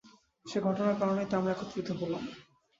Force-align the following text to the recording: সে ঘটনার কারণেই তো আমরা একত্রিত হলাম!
সে 0.45 0.57
ঘটনার 0.61 0.95
কারণেই 0.99 1.27
তো 1.29 1.37
আমরা 1.37 1.51
একত্রিত 1.53 1.87
হলাম! 1.99 2.23